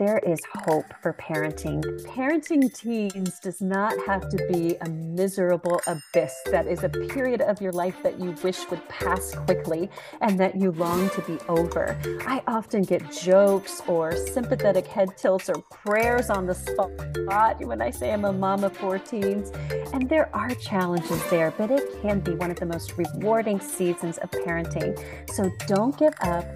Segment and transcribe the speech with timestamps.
[0.00, 1.82] there is hope for parenting.
[2.06, 7.60] Parenting teens does not have to be a miserable abyss that is a period of
[7.60, 9.90] your life that you wish would pass quickly
[10.22, 11.98] and that you long to be over.
[12.26, 17.90] I often get jokes or sympathetic head tilts or prayers on the spot when I
[17.90, 19.50] say I'm a mom of four teens.
[19.92, 24.16] And there are challenges there, but it can be one of the most rewarding seasons
[24.16, 24.98] of parenting.
[25.30, 26.46] So don't give up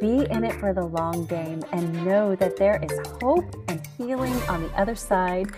[0.00, 4.34] be in it for the long game and know that there is hope and healing
[4.48, 5.48] on the other side.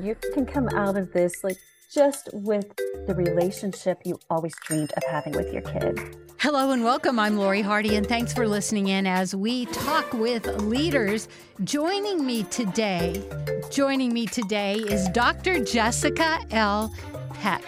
[0.00, 1.58] You can come out of this like
[1.92, 2.74] just with
[3.06, 6.16] the relationship you always dreamed of having with your kid.
[6.38, 7.18] Hello and welcome.
[7.18, 11.28] I'm Lori Hardy, and thanks for listening in as we talk with leaders.
[11.64, 13.22] Joining me today,
[13.70, 15.64] joining me today is Dr.
[15.64, 16.94] Jessica L.
[17.34, 17.62] Peck.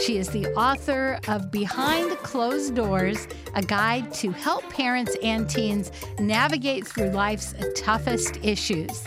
[0.00, 5.92] She is the author of Behind Closed Doors, a guide to help parents and teens
[6.18, 9.04] navigate through life's toughest issues.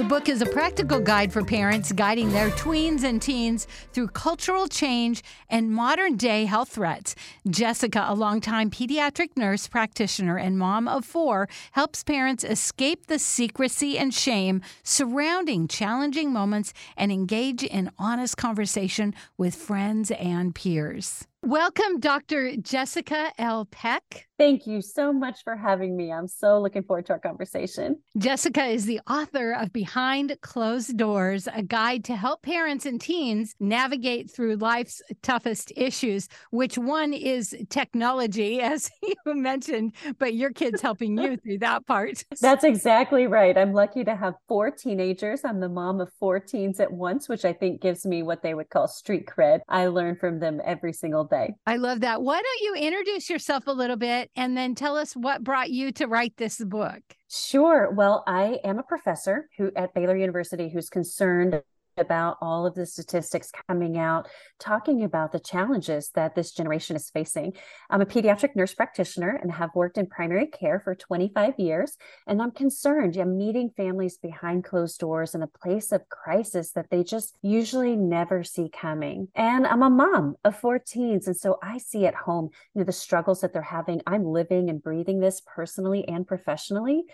[0.00, 4.66] The book is a practical guide for parents guiding their tweens and teens through cultural
[4.66, 7.14] change and modern day health threats.
[7.46, 13.98] Jessica, a longtime pediatric nurse practitioner and mom of four, helps parents escape the secrecy
[13.98, 21.26] and shame surrounding challenging moments and engage in honest conversation with friends and peers.
[21.42, 22.56] Welcome, Dr.
[22.56, 23.66] Jessica L.
[23.66, 24.29] Peck.
[24.40, 26.10] Thank you so much for having me.
[26.10, 27.96] I'm so looking forward to our conversation.
[28.16, 33.54] Jessica is the author of Behind Closed Doors, a guide to help parents and teens
[33.60, 40.80] navigate through life's toughest issues, which one is technology, as you mentioned, but your kid's
[40.80, 42.24] helping you through that part.
[42.40, 43.58] That's exactly right.
[43.58, 45.42] I'm lucky to have four teenagers.
[45.44, 48.54] I'm the mom of four teens at once, which I think gives me what they
[48.54, 49.60] would call street cred.
[49.68, 51.56] I learn from them every single day.
[51.66, 52.22] I love that.
[52.22, 55.92] Why don't you introduce yourself a little bit and then tell us what brought you
[55.92, 57.02] to write this book.
[57.28, 57.90] Sure.
[57.90, 61.62] Well, I am a professor who at Baylor University who's concerned
[61.96, 64.28] about all of the statistics coming out
[64.60, 67.54] talking about the challenges that this generation is facing.
[67.88, 71.96] I'm a pediatric nurse practitioner and have worked in primary care for 25 years.
[72.26, 73.16] And I'm concerned.
[73.16, 77.96] I'm meeting families behind closed doors in a place of crisis that they just usually
[77.96, 79.28] never see coming.
[79.34, 81.26] And I'm a mom of four teens.
[81.26, 84.02] And so I see at home, you know, the struggles that they're having.
[84.06, 87.04] I'm living and breathing this personally and professionally.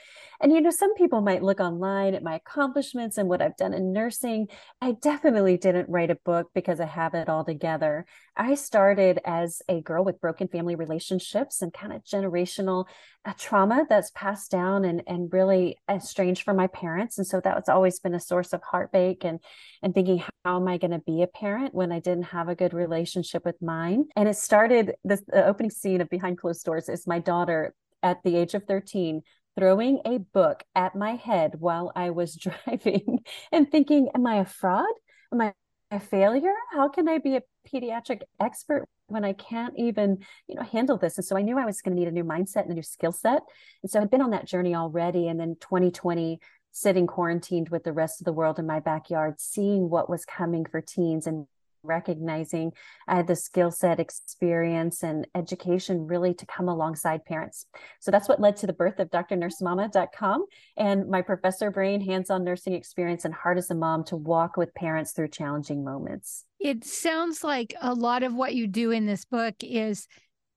[0.40, 3.72] And, you know, some people might look online at my accomplishments and what I've done
[3.72, 4.48] in nursing
[4.80, 8.04] I definitely didn't write a book because I have it all together.
[8.36, 12.86] I started as a girl with broken family relationships and kind of generational
[13.24, 17.18] uh, trauma that's passed down and, and really estranged from my parents.
[17.18, 19.40] And so that that's always been a source of heartbreak and,
[19.82, 22.54] and thinking, how am I going to be a parent when I didn't have a
[22.54, 24.04] good relationship with mine?
[24.14, 28.22] And it started, this, the opening scene of Behind Closed Doors is my daughter at
[28.22, 29.22] the age of 13
[29.58, 32.36] throwing a book at my head while I was
[32.66, 33.20] driving
[33.52, 34.86] and thinking, Am I a fraud?
[35.32, 35.54] Am I
[35.90, 36.54] a failure?
[36.72, 40.18] How can I be a pediatric expert when I can't even,
[40.48, 41.16] you know, handle this?
[41.16, 42.82] And so I knew I was going to need a new mindset and a new
[42.82, 43.42] skill set.
[43.82, 45.28] And so I'd been on that journey already.
[45.28, 46.40] And then 2020,
[46.72, 50.66] sitting quarantined with the rest of the world in my backyard, seeing what was coming
[50.66, 51.46] for teens and
[51.86, 52.72] recognizing
[53.08, 57.66] had the skill set, experience, and education really to come alongside parents.
[58.00, 60.44] So that's what led to the birth of drnursemama.com
[60.76, 64.56] and my professor brain, hands on nursing experience, and heart as a mom to walk
[64.56, 66.44] with parents through challenging moments.
[66.58, 70.06] It sounds like a lot of what you do in this book is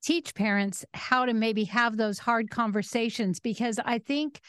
[0.01, 4.39] teach parents how to maybe have those hard conversations because I think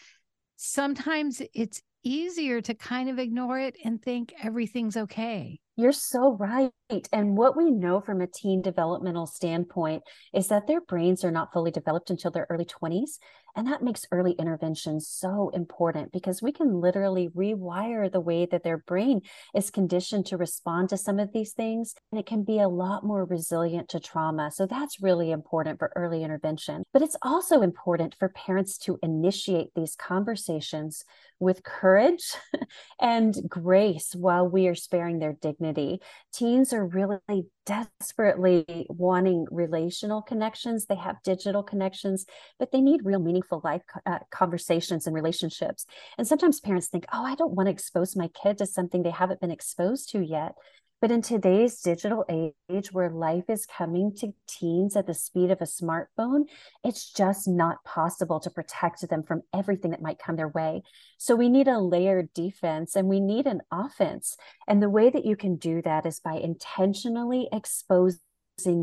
[0.57, 5.59] sometimes it's easier to kind of ignore it and think everything's okay.
[5.81, 6.73] You're so right.
[7.11, 10.03] And what we know from a teen developmental standpoint
[10.35, 13.19] is that their brains are not fully developed until their early 20s.
[13.57, 18.63] And that makes early intervention so important because we can literally rewire the way that
[18.63, 19.23] their brain
[19.55, 21.95] is conditioned to respond to some of these things.
[22.13, 24.51] And it can be a lot more resilient to trauma.
[24.51, 26.83] So that's really important for early intervention.
[26.93, 31.05] But it's also important for parents to initiate these conversations
[31.41, 32.35] with courage
[33.01, 36.01] and grace while we are sparing their dignity.
[36.33, 40.87] Teens are really desperately wanting relational connections.
[40.87, 42.27] They have digital connections,
[42.59, 45.87] but they need real meaningful life uh, conversations and relationships.
[46.19, 49.11] And sometimes parents think, oh, I don't want to expose my kid to something they
[49.11, 50.55] haven't been exposed to yet.
[51.01, 55.63] But in today's digital age where life is coming to teens at the speed of
[55.63, 56.43] a smartphone,
[56.85, 60.83] it's just not possible to protect them from everything that might come their way.
[61.17, 64.37] So we need a layered defense and we need an offense.
[64.69, 68.21] And the way that you can do that is by intentionally exposing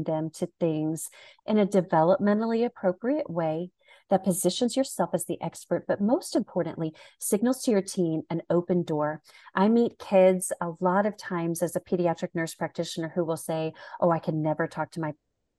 [0.03, 1.09] them to things
[1.45, 3.69] in a developmentally appropriate way
[4.09, 8.83] that positions yourself as the expert, but most importantly, signals to your teen an open
[8.83, 9.21] door.
[9.55, 13.73] I meet kids a lot of times as a pediatric nurse practitioner who will say,
[13.99, 15.13] Oh, I can never talk to my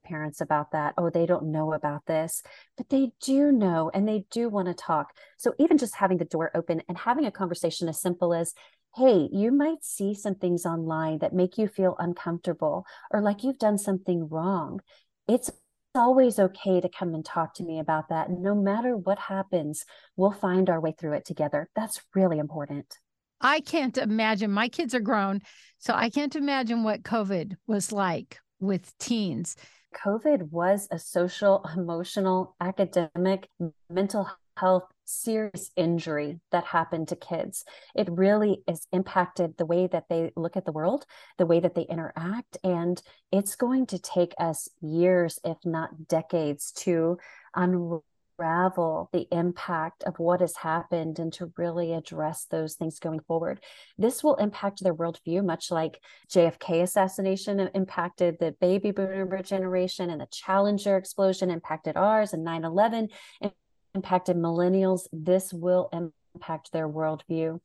[0.05, 0.95] parents about that.
[0.97, 2.43] Oh, they don't know about this,
[2.77, 5.12] but they do know and they do want to talk.
[5.37, 8.55] So, even just having the door open and having a conversation as simple as,
[8.97, 13.59] Hey, you might see some things online that make you feel uncomfortable or like you've
[13.59, 14.81] done something wrong.
[15.29, 15.50] It's
[15.99, 18.31] always okay to come and talk to me about that.
[18.31, 19.85] No matter what happens,
[20.17, 21.69] we'll find our way through it together.
[21.77, 22.97] That's really important.
[23.41, 24.50] I can't imagine.
[24.50, 25.43] My kids are grown,
[25.79, 29.56] so I can't imagine what COVID was like with teens.
[30.05, 33.49] COVID was a social, emotional, academic,
[33.89, 37.64] mental health serious injury that happened to kids.
[37.94, 41.06] It really has impacted the way that they look at the world,
[41.38, 42.58] the way that they interact.
[42.62, 43.00] And
[43.32, 47.19] it's going to take us years, if not decades, to
[47.55, 53.61] unravel the impact of what has happened and to really address those things going forward.
[53.96, 60.20] This will impact their worldview, much like JFK assassination impacted the baby boomer generation and
[60.20, 63.08] the Challenger explosion impacted ours and 9 11
[63.99, 67.59] impacted millennials, this will impact their worldview.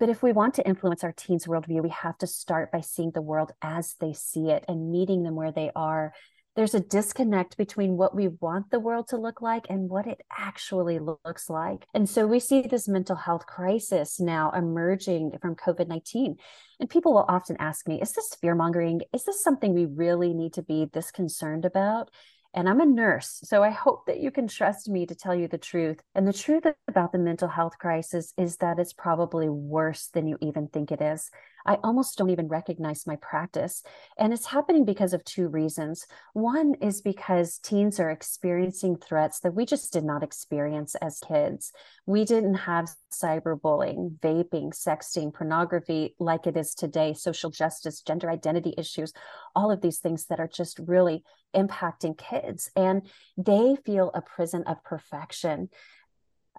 [0.00, 3.12] But if we want to influence our teens' worldview, we have to start by seeing
[3.12, 6.12] the world as they see it and meeting them where they are.
[6.56, 10.20] There's a disconnect between what we want the world to look like and what it
[10.36, 11.86] actually looks like.
[11.94, 16.36] And so we see this mental health crisis now emerging from COVID 19.
[16.80, 19.02] And people will often ask me, is this fear mongering?
[19.12, 22.10] Is this something we really need to be this concerned about?
[22.54, 25.48] And I'm a nurse, so I hope that you can trust me to tell you
[25.48, 26.00] the truth.
[26.14, 30.38] And the truth about the mental health crisis is that it's probably worse than you
[30.40, 31.30] even think it is.
[31.68, 33.82] I almost don't even recognize my practice.
[34.16, 36.06] And it's happening because of two reasons.
[36.32, 41.70] One is because teens are experiencing threats that we just did not experience as kids.
[42.06, 48.72] We didn't have cyberbullying, vaping, sexting, pornography like it is today, social justice, gender identity
[48.78, 49.12] issues,
[49.54, 51.22] all of these things that are just really
[51.54, 52.70] impacting kids.
[52.76, 53.02] And
[53.36, 55.68] they feel a prison of perfection.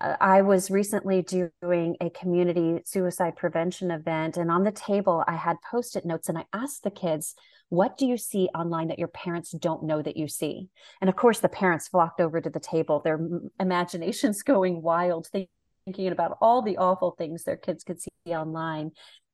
[0.01, 5.35] Uh, I was recently doing a community suicide prevention event, and on the table, I
[5.35, 7.35] had post it notes and I asked the kids,
[7.69, 10.69] What do you see online that your parents don't know that you see?
[11.01, 13.19] And of course, the parents flocked over to the table, their
[13.59, 18.91] imaginations going wild, thinking about all the awful things their kids could see online.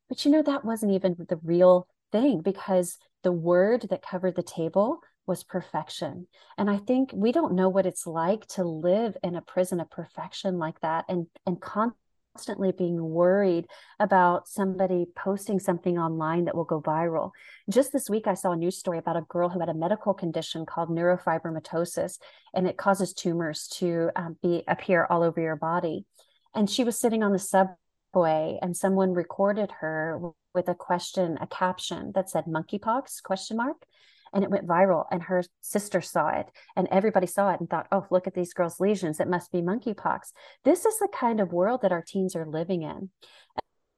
[0.09, 4.43] But you know, that wasn't even the real thing because the word that covered the
[4.43, 6.27] table was perfection.
[6.57, 9.89] And I think we don't know what it's like to live in a prison of
[9.89, 13.65] perfection like that and and constantly being worried
[13.99, 17.31] about somebody posting something online that will go viral.
[17.69, 20.13] Just this week I saw a news story about a girl who had a medical
[20.13, 22.19] condition called neurofibromatosis
[22.53, 26.05] and it causes tumors to um, be appear all over your body.
[26.53, 30.19] And she was sitting on the subway and someone recorded her
[30.53, 33.85] with a question, a caption that said monkeypox question mark
[34.35, 37.87] and it went viral and her sister saw it and everybody saw it and thought
[37.91, 40.31] oh look at these girls lesions it must be monkeypox
[40.63, 43.09] this is the kind of world that our teens are living in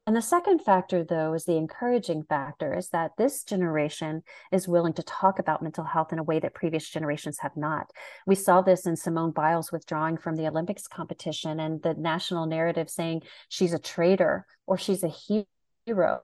[0.07, 4.24] and the second factor, though, is the encouraging factor is that this generation
[4.54, 7.92] is willing to talk about mental health in a way that previous generations have not.
[8.25, 12.89] We saw this in Simone Biles withdrawing from the Olympics competition and the national narrative
[12.89, 16.22] saying she's a traitor or she's a hero.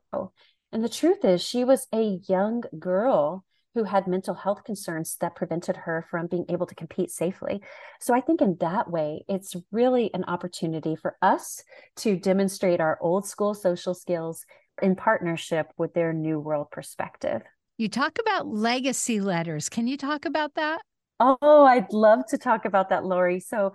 [0.72, 3.44] And the truth is, she was a young girl
[3.76, 7.62] who had mental health concerns that prevented her from being able to compete safely.
[8.00, 11.64] So I think in that way, it's really an opportunity for us
[11.98, 14.46] to demonstrate our old school social skills
[14.82, 17.42] in partnership with their new world perspective.
[17.78, 19.70] You talk about legacy letters.
[19.70, 20.82] Can you talk about that?
[21.20, 23.40] Oh, I'd love to talk about that, Lori.
[23.40, 23.74] So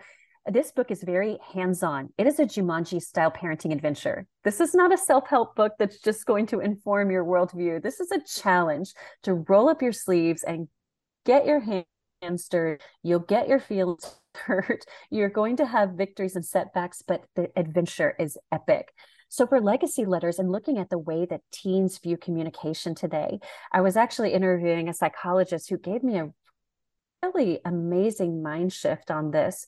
[0.51, 2.11] this book is very hands on.
[2.17, 4.27] It is a Jumanji style parenting adventure.
[4.45, 7.83] This is not a self help book that's just going to inform your worldview.
[7.83, 8.93] This is a challenge
[9.25, 10.69] to roll up your sleeves and
[11.27, 12.83] get your hands dirty.
[13.03, 14.85] You'll get your feelings hurt.
[15.11, 18.93] You're going to have victories and setbacks, but the adventure is epic.
[19.29, 23.41] So, for legacy letters and looking at the way that teens view communication today,
[23.73, 26.33] I was actually interviewing a psychologist who gave me a
[27.23, 29.67] really amazing mind shift on this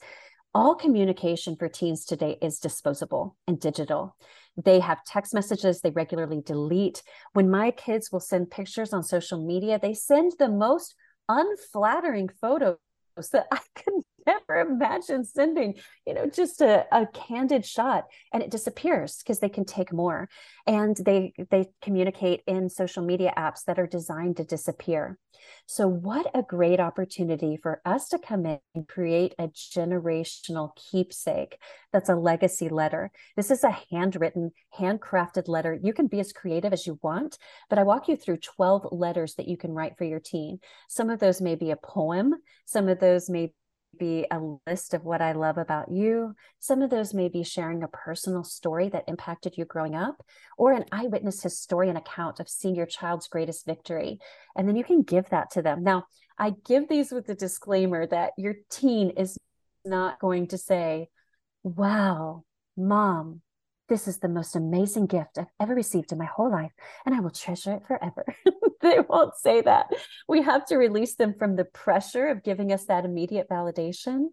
[0.54, 4.16] all communication for teens today is disposable and digital.
[4.62, 7.02] They have text messages they regularly delete.
[7.32, 10.94] When my kids will send pictures on social media, they send the most
[11.28, 12.78] unflattering photos
[13.32, 15.74] that I could never imagine sending,
[16.06, 20.28] you know, just a, a candid shot and it disappears because they can take more.
[20.66, 25.18] And they they communicate in social media apps that are designed to disappear.
[25.66, 31.58] So what a great opportunity for us to come in and create a generational keepsake
[31.92, 33.10] that's a legacy letter.
[33.36, 35.78] This is a handwritten, handcrafted letter.
[35.80, 39.34] You can be as creative as you want, but I walk you through 12 letters
[39.34, 40.60] that you can write for your teen.
[40.88, 42.34] Some of those may be a poem,
[42.64, 43.52] some of those may
[43.98, 46.34] be a list of what I love about you.
[46.58, 50.22] Some of those may be sharing a personal story that impacted you growing up,
[50.56, 54.18] or an eyewitness historian account of seeing your child's greatest victory.
[54.56, 55.82] And then you can give that to them.
[55.82, 56.04] Now,
[56.38, 59.36] I give these with the disclaimer that your teen is
[59.84, 61.08] not going to say,
[61.62, 62.44] Wow,
[62.76, 63.42] mom,
[63.90, 66.72] this is the most amazing gift I've ever received in my whole life,
[67.04, 68.24] and I will treasure it forever.
[68.82, 69.86] they won't say that.
[70.28, 74.28] We have to release them from the pressure of giving us that immediate validation.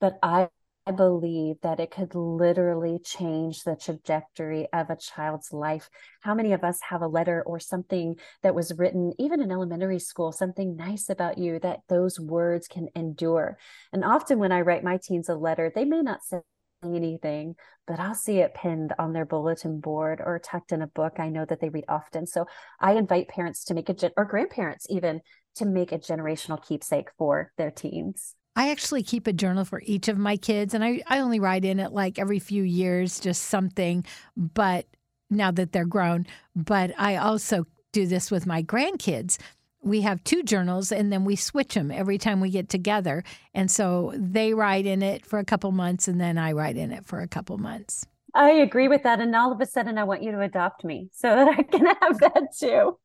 [0.00, 0.48] But I,
[0.86, 5.88] I believe that it could literally change the trajectory of a child's life.
[6.22, 10.00] How many of us have a letter or something that was written, even in elementary
[10.00, 13.58] school, something nice about you that those words can endure?
[13.92, 16.40] And often when I write my teens a letter, they may not say
[16.84, 17.54] anything,
[17.86, 21.28] but I'll see it pinned on their bulletin board or tucked in a book I
[21.28, 22.26] know that they read often.
[22.26, 22.46] So
[22.80, 25.20] I invite parents to make a, or grandparents even,
[25.56, 28.34] to make a generational keepsake for their teens.
[28.54, 31.64] I actually keep a journal for each of my kids, and I, I only write
[31.64, 34.04] in it like every few years, just something.
[34.36, 34.86] But
[35.30, 39.38] now that they're grown, but I also do this with my grandkids
[39.82, 43.24] we have two journals and then we switch them every time we get together.
[43.54, 46.92] And so they write in it for a couple months and then I write in
[46.92, 48.06] it for a couple months.
[48.34, 49.20] I agree with that.
[49.20, 51.84] And all of a sudden, I want you to adopt me so that I can
[51.84, 52.98] have that too.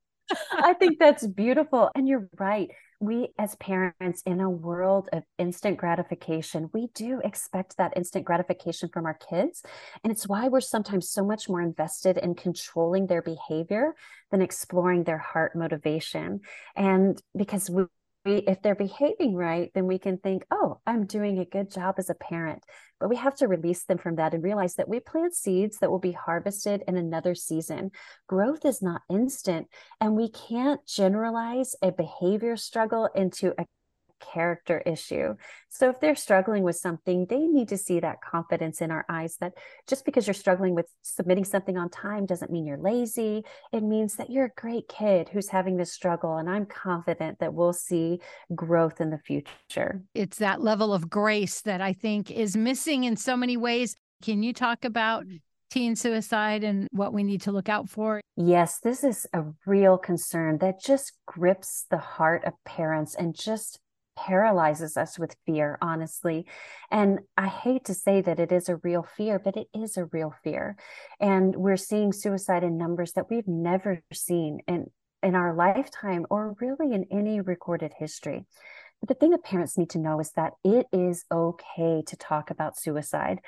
[0.54, 1.90] I think that's beautiful.
[1.96, 2.70] And you're right
[3.00, 8.90] we as parents in a world of instant gratification we do expect that instant gratification
[8.92, 9.62] from our kids.
[10.04, 13.94] And it's why we're sometimes so much more invested in controlling their behavior
[14.32, 16.42] than exploring their heart motivation.
[16.76, 17.86] And because we
[18.36, 22.10] if they're behaving right, then we can think, oh, I'm doing a good job as
[22.10, 22.64] a parent.
[23.00, 25.92] But we have to release them from that and realize that we plant seeds that
[25.92, 27.92] will be harvested in another season.
[28.28, 29.68] Growth is not instant,
[30.02, 33.66] and we can't generalize a behavior struggle into a
[34.20, 35.36] character issue.
[35.70, 39.38] So if they're struggling with something, they need to see that confidence in our eyes
[39.40, 39.54] that
[39.88, 43.44] just because you're struggling with submitting something on time doesn't mean you're lazy.
[43.72, 46.38] It means that you're a great kid who's having this struggle.
[46.38, 48.20] And I'm confident that we'll see
[48.56, 50.02] growth in the future.
[50.14, 53.96] It's that level of grace that I think is missing in so many ways.
[54.24, 55.42] Can you talk about mm.
[55.70, 58.22] teen suicide and what we need to look out for?
[58.36, 63.80] Yes, this is a real concern that just grips the heart of parents and just
[64.18, 66.46] paralyzes us with fear, honestly.
[66.92, 70.06] And I hate to say that it is a real fear, but it is a
[70.06, 70.76] real fear.
[71.20, 74.88] And we're seeing suicide in numbers that we've never seen in,
[75.24, 78.46] in our lifetime or really in any recorded history.
[79.00, 82.50] But the thing that parents need to know is that it is okay to talk
[82.50, 83.40] about suicide.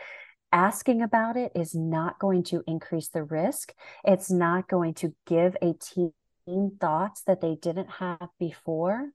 [0.51, 3.73] Asking about it is not going to increase the risk.
[4.03, 6.13] It's not going to give a teen
[6.79, 9.09] thoughts that they didn't have before.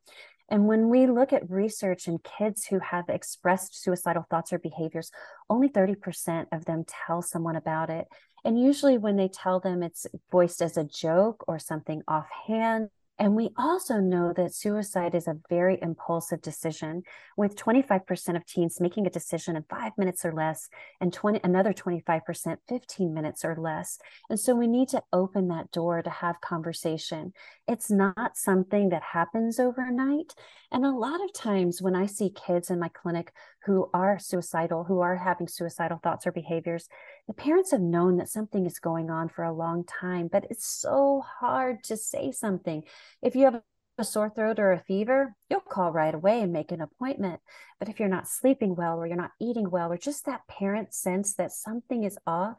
[0.48, 5.10] And when we look at research in kids who have expressed suicidal thoughts or behaviors,
[5.48, 8.06] only 30% of them tell someone about it.
[8.44, 13.36] And usually, when they tell them, it's voiced as a joke or something offhand and
[13.36, 17.02] we also know that suicide is a very impulsive decision,
[17.36, 20.68] with 25% of teens making a decision in five minutes or less,
[21.00, 23.98] and 20, another 25%, 15 minutes or less.
[24.28, 27.32] And so we need to open that door to have conversation.
[27.68, 30.34] It's not something that happens overnight.
[30.72, 33.32] And a lot of times when I see kids in my clinic
[33.66, 36.88] who are suicidal, who are having suicidal thoughts or behaviors,
[37.26, 40.66] the parents have known that something is going on for a long time, but it's
[40.66, 42.82] so hard to say something.
[43.22, 43.62] If you have
[43.96, 47.40] a sore throat or a fever, you'll call right away and make an appointment.
[47.78, 50.92] But if you're not sleeping well or you're not eating well or just that parent
[50.92, 52.56] sense that something is off,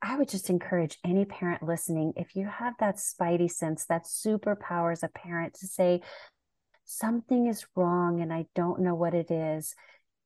[0.00, 4.92] I would just encourage any parent listening if you have that spidey sense, that superpower
[4.92, 6.00] as a parent to say,
[6.84, 9.74] something is wrong and I don't know what it is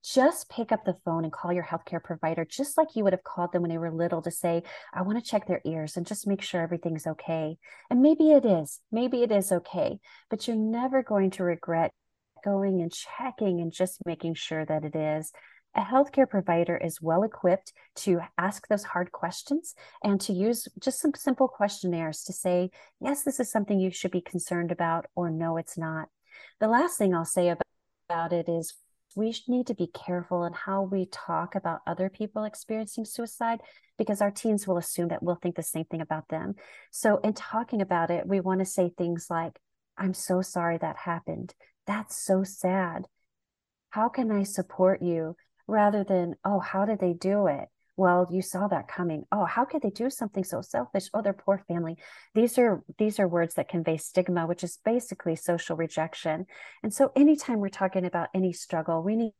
[0.04, 3.24] just pick up the phone and call your healthcare provider, just like you would have
[3.24, 6.06] called them when they were little to say, I want to check their ears and
[6.06, 7.56] just make sure everything's okay.
[7.90, 11.92] And maybe it is, maybe it is okay, but you're never going to regret
[12.44, 15.32] going and checking and just making sure that it is.
[15.74, 21.00] A healthcare provider is well equipped to ask those hard questions and to use just
[21.00, 25.30] some simple questionnaires to say, yes, this is something you should be concerned about, or
[25.30, 26.08] no, it's not.
[26.60, 28.74] The last thing I'll say about, it is
[29.14, 33.60] we need to be careful in how we talk about other people experiencing suicide
[33.98, 36.54] because our teens will assume that we'll think the same thing about them.
[36.90, 39.58] So, in talking about it, we want to say things like,
[39.96, 41.54] I'm so sorry that happened.
[41.86, 43.06] That's so sad.
[43.90, 45.36] How can I support you?
[45.66, 47.68] Rather than, oh, how did they do it?
[48.02, 49.24] Well you saw that coming.
[49.30, 51.08] Oh how could they do something so selfish?
[51.14, 51.96] Oh their poor family.
[52.34, 56.46] These are these are words that convey stigma which is basically social rejection.
[56.82, 59.32] And so anytime we're talking about any struggle we need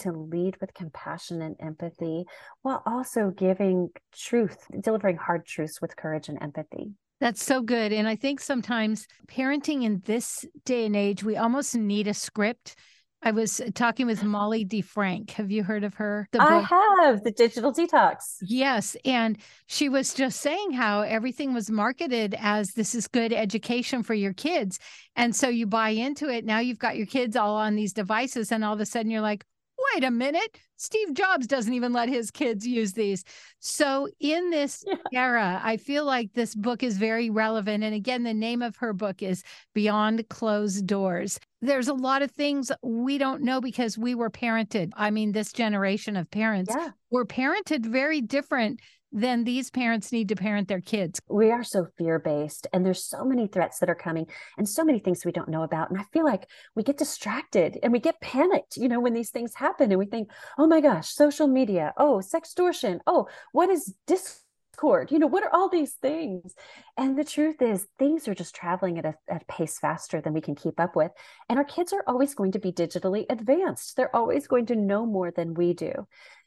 [0.00, 2.26] to lead with compassion and empathy
[2.60, 6.92] while also giving truth delivering hard truths with courage and empathy.
[7.20, 7.90] That's so good.
[7.90, 12.76] And i think sometimes parenting in this day and age we almost need a script
[13.22, 15.32] I was uh, talking with Molly DeFrank.
[15.32, 16.28] Have you heard of her?
[16.38, 18.36] I have the digital detox.
[18.40, 18.96] Yes.
[19.04, 24.14] And she was just saying how everything was marketed as this is good education for
[24.14, 24.78] your kids.
[25.16, 26.44] And so you buy into it.
[26.44, 29.20] Now you've got your kids all on these devices, and all of a sudden you're
[29.20, 29.44] like,
[29.94, 33.24] wait a minute, Steve Jobs doesn't even let his kids use these.
[33.58, 34.96] So, in this yeah.
[35.12, 37.84] era, I feel like this book is very relevant.
[37.84, 39.42] And again, the name of her book is
[39.74, 41.38] Beyond Closed Doors.
[41.62, 44.90] There's a lot of things we don't know because we were parented.
[44.96, 46.90] I mean, this generation of parents yeah.
[47.10, 48.80] were parented very different
[49.12, 51.20] then these parents need to parent their kids.
[51.28, 54.26] We are so fear based, and there's so many threats that are coming
[54.56, 55.90] and so many things we don't know about.
[55.90, 59.30] And I feel like we get distracted and we get panicked, you know, when these
[59.30, 63.94] things happen and we think, oh my gosh, social media, oh, sextortion, oh, what is
[64.06, 65.10] discord?
[65.10, 66.54] You know, what are all these things?
[66.96, 70.32] And the truth is, things are just traveling at a, at a pace faster than
[70.32, 71.10] we can keep up with.
[71.48, 75.04] And our kids are always going to be digitally advanced, they're always going to know
[75.04, 75.92] more than we do.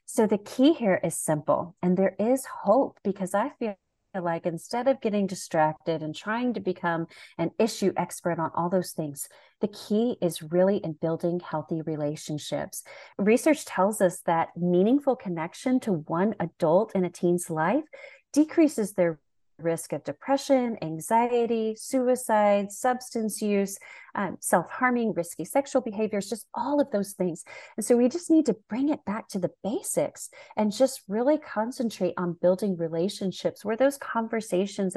[0.05, 3.75] So the key here is simple, and there is hope because I feel
[4.22, 7.07] like instead of getting distracted and trying to become
[7.38, 9.27] an issue expert on all those things,
[9.60, 12.83] the key is really in building healthy relationships.
[13.17, 17.86] Research tells us that meaningful connection to one adult in a teen's life
[18.33, 19.19] decreases their
[19.63, 23.77] risk of depression, anxiety, suicide, substance use,
[24.15, 27.43] um, self harming, risky sexual behaviors, just all of those things.
[27.77, 31.38] And so we just need to bring it back to the basics and just really
[31.38, 34.96] concentrate on building relationships where those conversations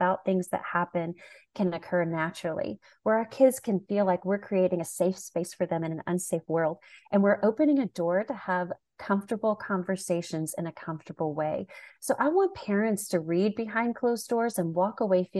[0.00, 1.14] about things that happen
[1.54, 5.66] can occur naturally, where our kids can feel like we're creating a safe space for
[5.66, 6.78] them in an unsafe world.
[7.12, 11.66] And we're opening a door to have comfortable conversations in a comfortable way.
[12.00, 15.30] So I want parents to read behind closed doors and walk away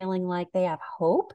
[0.00, 1.32] feeling like they have hope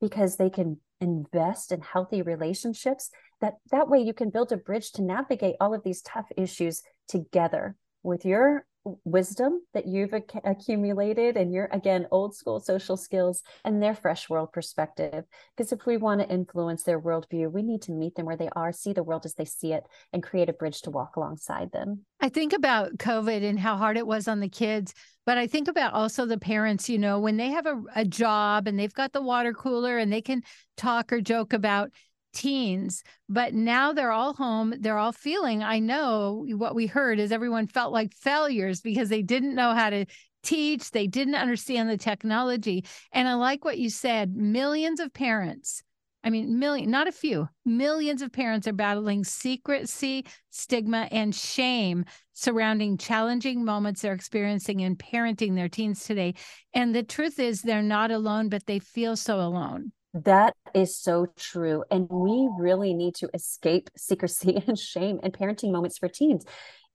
[0.00, 4.92] because they can invest in healthy relationships that that way you can build a bridge
[4.92, 8.66] to navigate all of these tough issues together with your
[9.04, 14.28] wisdom that you've ac- accumulated and your again old school social skills and their fresh
[14.28, 15.24] world perspective.
[15.56, 18.48] Because if we want to influence their worldview we need to meet them where they
[18.54, 21.72] are see the world as they see it and create a bridge to walk alongside
[21.72, 22.04] them.
[22.20, 24.94] I think about covid and how hard it was on the kids
[25.26, 28.66] but i think about also the parents you know when they have a, a job
[28.66, 30.42] and they've got the water cooler and they can
[30.76, 31.90] talk or joke about
[32.32, 34.74] teens, but now they're all home.
[34.78, 39.22] They're all feeling, I know what we heard is everyone felt like failures because they
[39.22, 40.06] didn't know how to
[40.42, 42.84] teach, they didn't understand the technology.
[43.12, 45.82] And I like what you said millions of parents.
[46.22, 52.04] I mean, million, not a few, millions of parents are battling secrecy, stigma, and shame
[52.34, 56.34] surrounding challenging moments they're experiencing in parenting their teens today.
[56.74, 59.92] And the truth is, they're not alone, but they feel so alone.
[60.12, 61.84] That is so true.
[61.90, 66.44] And we really need to escape secrecy and shame and parenting moments for teens.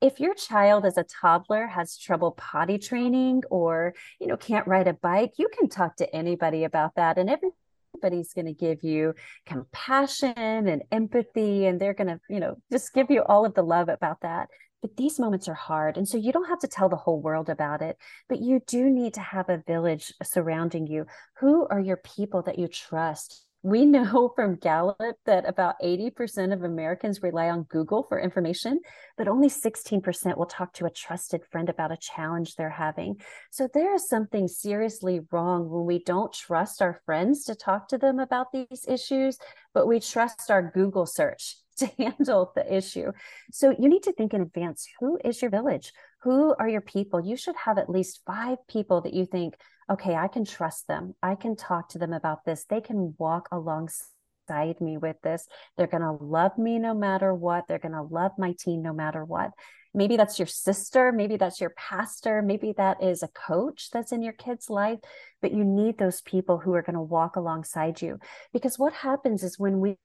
[0.02, 4.90] If your child as a toddler has trouble potty training or, you know, can't ride
[4.90, 9.14] a bike, you can talk to anybody about that and everybody's going to give you
[9.46, 13.64] compassion and empathy and they're going to, you know, just give you all of the
[13.64, 14.50] love about that.
[14.86, 15.98] But these moments are hard.
[15.98, 17.98] And so you don't have to tell the whole world about it,
[18.30, 21.08] but you do need to have a village uh, surrounding you.
[21.40, 23.48] Who are your people that you trust?
[23.64, 28.80] We know from Gallup that about 80% of Americans rely on Google for information,
[29.18, 33.20] but only 16% will talk to a trusted friend about a challenge they're having.
[33.50, 37.98] So there is something seriously wrong when we don't trust our friends to talk to
[37.98, 39.40] them about these issues,
[39.74, 43.12] but we trust our Google search to handle the issue.
[43.52, 45.94] So you need to think in advance who is your village?
[46.22, 47.20] Who are your people?
[47.20, 49.56] You should have at least five people that you think,
[49.90, 51.16] okay, I can trust them.
[51.22, 52.66] I can talk to them about this.
[52.66, 55.48] They can walk alongside me with this.
[55.78, 57.68] They're going to love me no matter what.
[57.68, 59.52] They're going to love my team no matter what.
[59.94, 61.12] Maybe that's your sister.
[61.12, 62.42] Maybe that's your pastor.
[62.42, 65.00] Maybe that is a coach that's in your kid's life.
[65.42, 68.20] But you need those people who are going to walk alongside you.
[68.52, 69.96] Because what happens is when we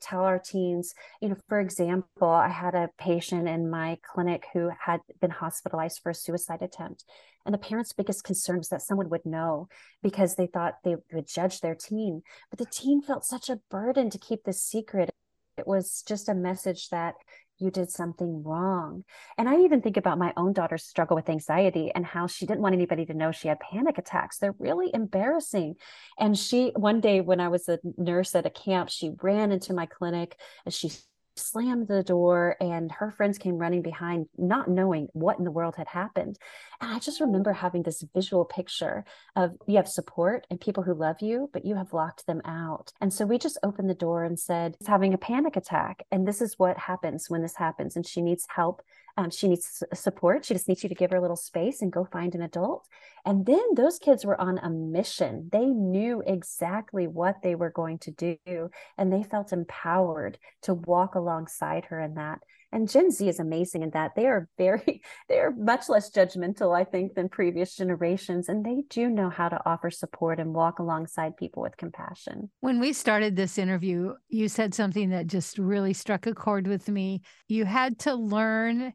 [0.00, 4.70] tell our teens, you know, for example, I had a patient in my clinic who
[4.86, 7.04] had been hospitalized for a suicide attempt.
[7.46, 9.68] And the parents' biggest concern was that someone would know
[10.02, 12.22] because they thought they would judge their teen.
[12.50, 15.10] But the teen felt such a burden to keep this secret.
[15.56, 17.14] It was just a message that
[17.58, 19.04] you did something wrong.
[19.36, 22.62] And I even think about my own daughter's struggle with anxiety and how she didn't
[22.62, 24.38] want anybody to know she had panic attacks.
[24.38, 25.76] They're really embarrassing.
[26.18, 29.72] And she, one day when I was a nurse at a camp, she ran into
[29.72, 30.90] my clinic and she
[31.38, 35.76] slammed the door and her friends came running behind not knowing what in the world
[35.76, 36.38] had happened.
[36.80, 39.04] And i just remember having this visual picture
[39.36, 42.92] of you have support and people who love you but you have locked them out.
[43.00, 46.26] And so we just opened the door and said it's having a panic attack and
[46.26, 48.82] this is what happens when this happens and she needs help
[49.18, 50.44] um, she needs support.
[50.44, 52.86] She just needs you to give her a little space and go find an adult.
[53.26, 55.48] And then those kids were on a mission.
[55.50, 61.16] They knew exactly what they were going to do, and they felt empowered to walk
[61.16, 62.38] alongside her in that.
[62.70, 66.78] And Gen Z is amazing in that they are very, they are much less judgmental,
[66.78, 68.48] I think, than previous generations.
[68.48, 72.50] And they do know how to offer support and walk alongside people with compassion.
[72.60, 76.88] When we started this interview, you said something that just really struck a chord with
[76.88, 77.22] me.
[77.48, 78.92] You had to learn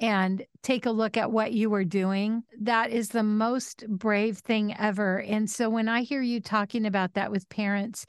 [0.00, 2.42] and take a look at what you were doing.
[2.62, 5.20] That is the most brave thing ever.
[5.20, 8.06] And so when I hear you talking about that with parents,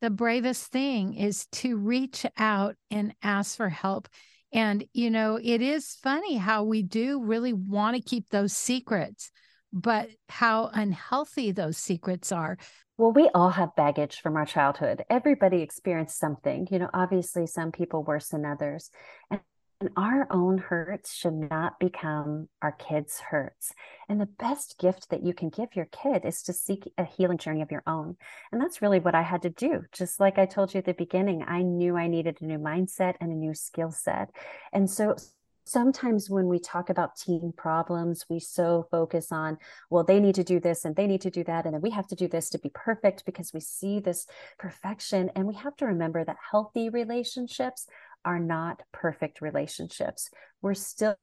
[0.00, 4.08] the bravest thing is to reach out and ask for help.
[4.52, 9.30] And, you know, it is funny how we do really want to keep those secrets,
[9.72, 12.58] but how unhealthy those secrets are.
[12.98, 15.04] Well, we all have baggage from our childhood.
[15.08, 16.68] Everybody experienced something.
[16.70, 18.90] You know, obviously, some people worse than others.
[19.30, 19.40] And
[19.82, 23.72] and our own hurts should not become our kids' hurts.
[24.08, 27.38] And the best gift that you can give your kid is to seek a healing
[27.38, 28.16] journey of your own.
[28.52, 29.82] And that's really what I had to do.
[29.90, 33.16] Just like I told you at the beginning, I knew I needed a new mindset
[33.20, 34.30] and a new skill set.
[34.72, 35.16] And so
[35.64, 39.58] sometimes when we talk about teen problems, we so focus on,
[39.90, 41.64] well, they need to do this and they need to do that.
[41.64, 44.26] And then we have to do this to be perfect because we see this
[44.58, 45.30] perfection.
[45.34, 47.86] And we have to remember that healthy relationships
[48.24, 50.30] are not perfect relationships.
[50.60, 51.16] We're still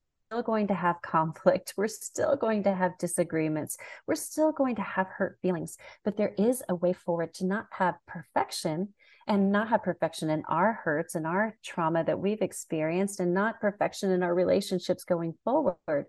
[0.44, 1.74] going to have conflict.
[1.78, 3.78] We're still going to have disagreements.
[4.08, 5.78] We're still going to have hurt feelings.
[6.04, 8.94] But there is a way forward to not have perfection
[9.28, 13.62] and not have perfection in our hurts and our trauma that we've experienced and not
[13.62, 16.06] perfection in our relationships going forward.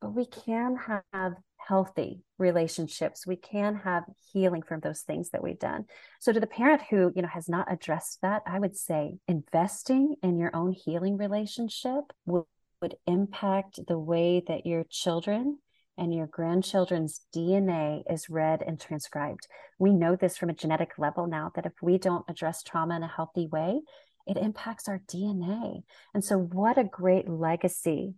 [0.00, 0.76] But we can
[1.12, 1.34] have
[1.66, 5.84] healthy relationships we can have healing from those things that we've done
[6.20, 10.14] so to the parent who you know has not addressed that i would say investing
[10.22, 12.44] in your own healing relationship would,
[12.80, 15.58] would impact the way that your children
[15.98, 19.46] and your grandchildren's DNA is read and transcribed.
[19.78, 23.02] We know this from a genetic level now that if we don't address trauma in
[23.02, 23.80] a healthy way,
[24.26, 25.82] it impacts our DNA.
[26.12, 28.14] And so, what a great legacy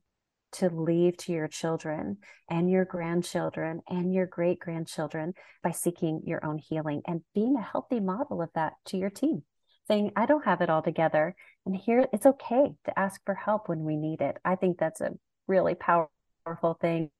[0.52, 2.18] to leave to your children
[2.50, 7.62] and your grandchildren and your great grandchildren by seeking your own healing and being a
[7.62, 9.42] healthy model of that to your team.
[9.86, 11.34] Saying, I don't have it all together.
[11.64, 14.36] And here it's okay to ask for help when we need it.
[14.44, 15.12] I think that's a
[15.46, 17.10] really powerful thing.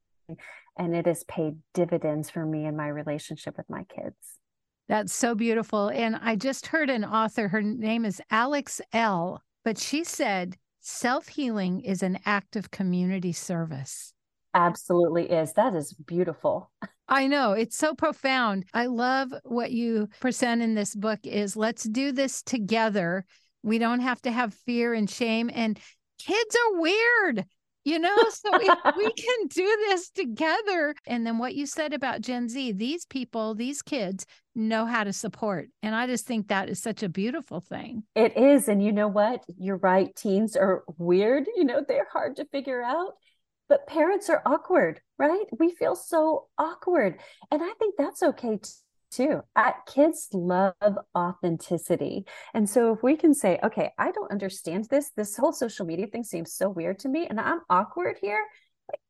[0.77, 4.17] And it has paid dividends for me in my relationship with my kids.
[4.89, 5.89] That's so beautiful.
[5.89, 10.57] And I just heard an author, her name is Alex Elle, but she said,
[10.91, 14.15] Self healing is an act of community service.
[14.55, 15.53] Absolutely is.
[15.53, 16.71] That is beautiful.
[17.09, 18.65] I know it's so profound.
[18.73, 23.27] I love what you present in this book is let's do this together.
[23.63, 25.79] We don't have to have fear and shame and
[26.19, 27.45] kids are weird
[27.89, 32.49] you know so we, can do this together and then what you said about gen
[32.49, 36.81] z these people these kids know how to support and i just think that is
[36.83, 38.03] such a beautiful thing.
[38.15, 39.45] It is and you know what?
[39.57, 43.15] You're right teens are weird you know they're hard to figure out
[43.69, 45.47] but parents are awkward right?
[45.59, 47.19] We feel so awkward
[47.51, 48.59] and i think that's okay
[49.11, 49.43] too.
[49.57, 50.75] I, kids love
[51.17, 52.27] authenticity.
[52.55, 56.07] And so if we can say, okay, I don't understand this, this whole social media
[56.07, 58.45] thing seems so weird to me and I'm awkward here.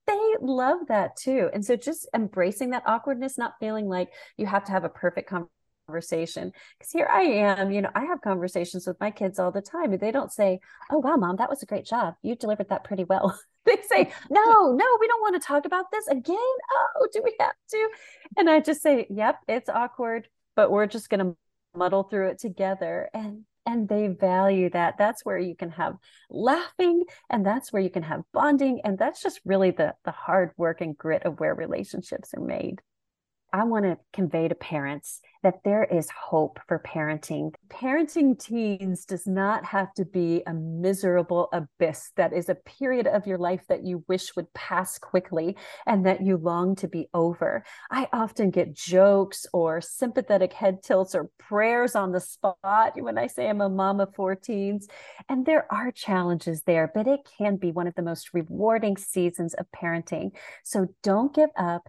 [0.06, 1.50] they love that too.
[1.52, 5.28] And so just embracing that awkwardness, not feeling like you have to have a perfect
[5.28, 5.57] conversation.
[5.88, 9.92] Because here I am, you know, I have conversations with my kids all the time
[9.92, 12.14] and they don't say, oh, wow, mom, that was a great job.
[12.22, 13.38] You delivered that pretty well.
[13.64, 16.36] they say, no, no, we don't want to talk about this again.
[16.38, 17.88] Oh, do we have to?
[18.36, 21.36] And I just say, yep, it's awkward, but we're just going to
[21.74, 23.08] muddle through it together.
[23.12, 25.94] And and they value that that's where you can have
[26.30, 30.52] laughing and that's where you can have bonding and that's just really the the hard
[30.56, 32.80] work and grit of where relationships are made
[33.52, 37.54] I want to convey to parents that there is hope for parenting.
[37.68, 43.26] Parenting teens does not have to be a miserable abyss that is a period of
[43.26, 45.56] your life that you wish would pass quickly
[45.86, 47.64] and that you long to be over.
[47.90, 53.28] I often get jokes or sympathetic head tilts or prayers on the spot when I
[53.28, 54.88] say I'm a mom of four teens.
[55.28, 59.54] And there are challenges there, but it can be one of the most rewarding seasons
[59.54, 60.32] of parenting.
[60.64, 61.88] So don't give up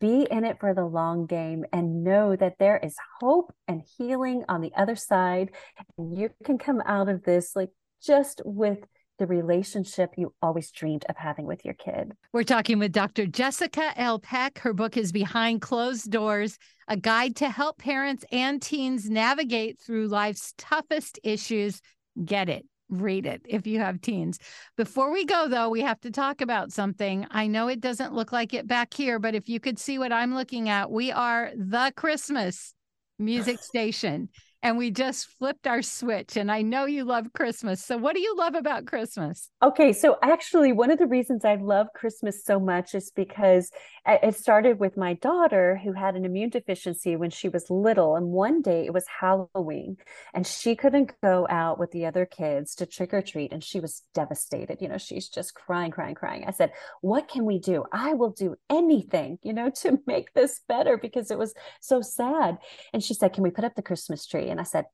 [0.00, 4.44] be in it for the long game and know that there is hope and healing
[4.48, 5.50] on the other side.
[5.96, 7.70] And you can come out of this like
[8.02, 8.78] just with
[9.18, 12.12] the relationship you always dreamed of having with your kid.
[12.32, 13.26] We're talking with Dr.
[13.26, 14.18] Jessica L.
[14.18, 14.58] Peck.
[14.58, 20.08] Her book is Behind Closed Doors A Guide to Help Parents and Teens Navigate Through
[20.08, 21.82] Life's Toughest Issues.
[22.24, 24.38] Get it read it if you have teens.
[24.76, 27.26] Before we go, though, we have to talk about something.
[27.30, 30.12] I know it doesn't look like it back here, but if you could see what
[30.12, 32.74] I'm looking at, we are the Christmas
[33.18, 34.28] music station
[34.62, 36.36] and we just flipped our switch.
[36.36, 37.84] And I know you love Christmas.
[37.84, 39.50] So, what do you love about Christmas?
[39.62, 39.92] Okay.
[39.92, 43.70] So, actually, one of the reasons I love Christmas so much is because
[44.06, 48.16] it started with my daughter who had an immune deficiency when she was little.
[48.16, 49.96] And one day it was Halloween
[50.34, 53.52] and she couldn't go out with the other kids to trick or treat.
[53.52, 54.78] And she was devastated.
[54.80, 56.44] You know, she's just crying, crying, crying.
[56.46, 57.84] I said, What can we do?
[57.92, 62.58] I will do anything, you know, to make this better because it was so sad.
[62.92, 64.49] And she said, Can we put up the Christmas tree?
[64.50, 64.86] And I said,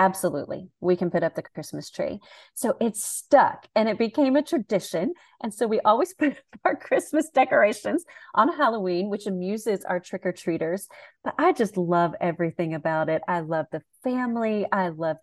[0.00, 2.18] absolutely we can put up the christmas tree.
[2.54, 6.74] So it stuck and it became a tradition and so we always put up our
[6.74, 10.88] christmas decorations on halloween which amuses our trick-or-treaters
[11.22, 13.20] but i just love everything about it.
[13.28, 15.18] I love the family i love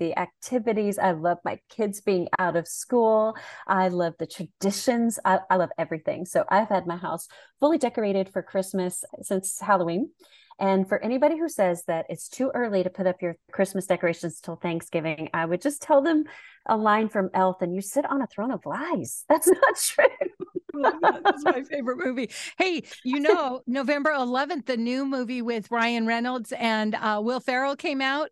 [0.00, 0.98] the activities.
[0.98, 3.36] I love my kids being out of school.
[3.68, 5.20] I love the traditions.
[5.24, 6.26] I, I, love everything.
[6.26, 7.28] So I've had my house
[7.60, 10.10] fully decorated for Christmas since Halloween.
[10.58, 14.40] And for anybody who says that it's too early to put up your Christmas decorations
[14.40, 16.24] till Thanksgiving, I would just tell them
[16.66, 19.24] a line from Elf and you sit on a throne of lies.
[19.28, 20.90] That's not true.
[21.02, 22.30] That's my favorite movie.
[22.58, 27.76] Hey, you know, November 11th, the new movie with Ryan Reynolds and uh, Will Ferrell
[27.76, 28.30] came out.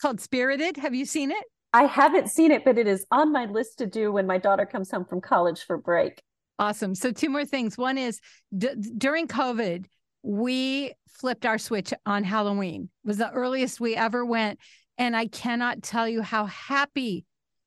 [0.00, 0.76] Called Spirited.
[0.76, 1.44] Have you seen it?
[1.72, 4.66] I haven't seen it, but it is on my list to do when my daughter
[4.66, 6.20] comes home from college for break.
[6.58, 6.94] Awesome.
[6.94, 7.78] So, two more things.
[7.78, 8.20] One is
[8.56, 9.86] d- during COVID,
[10.22, 12.90] we flipped our switch on Halloween.
[13.04, 14.58] It was the earliest we ever went.
[14.98, 17.24] And I cannot tell you how happy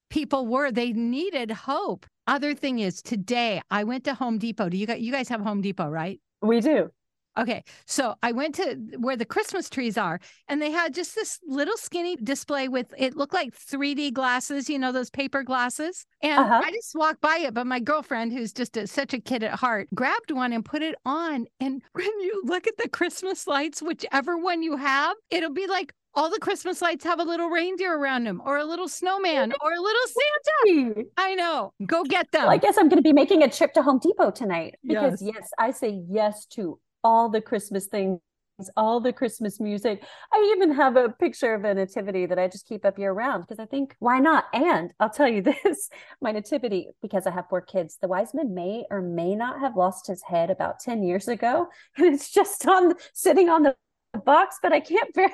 [0.10, 0.72] people were.
[0.72, 2.06] They needed hope.
[2.28, 4.70] Other thing is today I went to Home Depot.
[4.70, 6.20] Do you guys you guys have Home Depot, right?
[6.42, 6.92] We do.
[7.38, 7.64] Okay.
[7.86, 11.78] So I went to where the Christmas trees are, and they had just this little
[11.78, 16.06] skinny display with it looked like 3D glasses, you know, those paper glasses.
[16.22, 16.62] And uh-huh.
[16.64, 17.54] I just walked by it.
[17.54, 20.82] But my girlfriend, who's just a, such a kid at heart, grabbed one and put
[20.82, 21.48] it on.
[21.60, 25.94] And when you look at the Christmas lights, whichever one you have, it'll be like
[26.16, 29.74] all the Christmas lights have a little reindeer around them, or a little snowman, or
[29.74, 30.02] a little
[30.66, 31.04] Santa.
[31.18, 31.74] I know.
[31.86, 32.44] Go get them.
[32.44, 35.22] Well, I guess I'm going to be making a trip to Home Depot tonight because,
[35.22, 38.20] yes, yes I say yes to all the Christmas things
[38.78, 40.04] all the Christmas music.
[40.32, 43.44] I even have a picture of a nativity that I just keep up year round
[43.44, 44.46] because I think why not?
[44.54, 45.90] And I'll tell you this
[46.22, 49.76] my nativity, because I have four kids, the wise man may or may not have
[49.76, 51.68] lost his head about 10 years ago.
[51.98, 53.76] And it's just on sitting on the
[54.26, 55.32] box, but I can't bear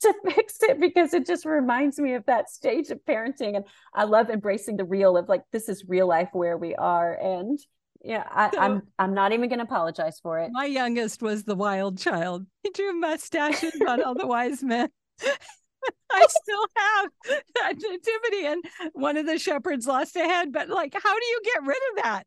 [0.00, 3.56] to fix it because it just reminds me of that stage of parenting.
[3.56, 7.14] And I love embracing the real of like, this is real life where we are.
[7.14, 7.58] And
[8.04, 10.50] yeah, I, so, I'm I'm not even going to apologize for it.
[10.52, 12.46] My youngest was the wild child.
[12.62, 14.88] He drew mustaches on all the wise men.
[16.10, 17.10] I still have
[17.54, 20.52] that nativity, and one of the shepherds lost a head.
[20.52, 22.26] But like, how do you get rid of that?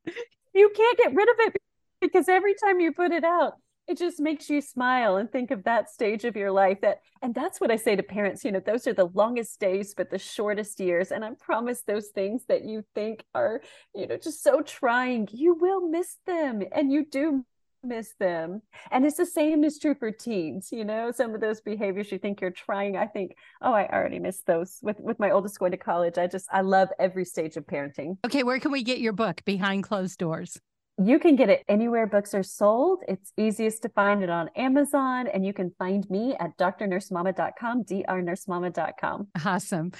[0.53, 1.55] You can't get rid of it
[2.01, 3.53] because every time you put it out,
[3.91, 7.36] it just makes you smile and think of that stage of your life that and
[7.36, 10.17] that's what i say to parents you know those are the longest days but the
[10.17, 11.12] shortest years.
[11.12, 13.62] And i promise those things that you think are
[13.93, 17.45] you know just so trying you will miss them and you do
[17.84, 18.62] miss them.
[18.91, 22.19] And it's the same is true for teens you know some of those behaviors you
[22.19, 25.71] think you're trying i think oh i already missed those with with my oldest going
[25.71, 26.17] to college.
[26.17, 28.17] I just i love every stage of parenting.
[28.25, 30.60] Okay where can we get your book behind closed doors
[31.07, 33.03] you can get it anywhere books are sold.
[33.07, 39.27] It's easiest to find it on Amazon, and you can find me at drnursemama.com, drnursemama.com.
[39.45, 39.91] Awesome.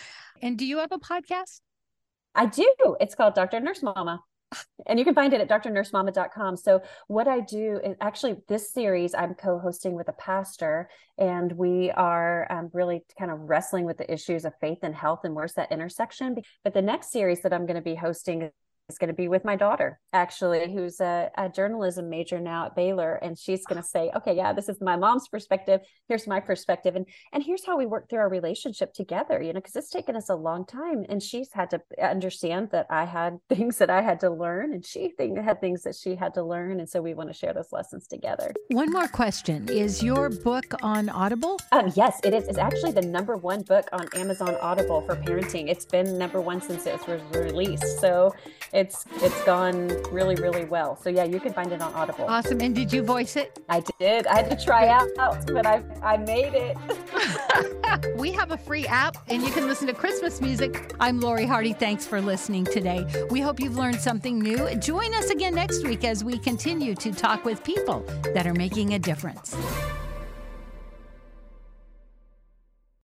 [0.41, 1.61] And do you have a podcast?
[2.35, 2.73] I do.
[2.99, 3.59] It's called Dr.
[3.59, 4.21] Nurse Mama.
[4.85, 6.57] And you can find it at drnursemama.com.
[6.57, 11.53] So, what I do is actually this series I'm co hosting with a pastor, and
[11.53, 15.33] we are um, really kind of wrestling with the issues of faith and health and
[15.35, 16.35] where's that intersection.
[16.65, 18.51] But the next series that I'm going to be hosting
[18.91, 22.75] is going to be with my daughter, actually, who's a, a journalism major now at
[22.75, 25.82] Baylor, and she's going to say, "Okay, yeah, this is my mom's perspective.
[26.08, 29.60] Here's my perspective, and and here's how we work through our relationship together." You know,
[29.60, 33.39] because it's taken us a long time, and she's had to understand that I had
[33.49, 36.43] things that I had to learn, and she think, had things that she had to
[36.43, 38.54] learn, and so we want to share those lessons together.
[38.69, 41.60] One more question: Is your book on Audible?
[41.71, 42.47] Um, yes, it is.
[42.47, 45.69] It's actually the number one book on Amazon Audible for parenting.
[45.69, 47.99] It's been number one since it was released.
[47.99, 48.34] So
[48.82, 50.98] it's it's gone really really well.
[50.98, 52.26] So yeah, you can find it on Audible.
[52.28, 52.60] Awesome.
[52.62, 53.60] And did you voice it?
[53.70, 54.26] I did.
[54.28, 55.08] I had to try out,
[55.48, 56.76] but I I made it.
[58.17, 60.94] we have a free app and you can listen to Christmas music.
[61.00, 61.74] I'm Lori Hardy.
[61.74, 63.06] Thanks for listening today.
[63.30, 64.76] We hope you've learned something new.
[64.78, 68.96] Join us again next week as we continue to talk with people that are making
[68.96, 69.56] a difference.